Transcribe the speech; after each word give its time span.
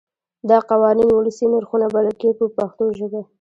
دا 0.49 0.57
قوانین 0.71 1.09
ولسي 1.13 1.45
نرخونه 1.51 1.87
بلل 1.93 2.15
کېږي 2.21 2.35
په 2.41 2.45
پښتو 2.57 2.83
ژبه. 2.97 3.21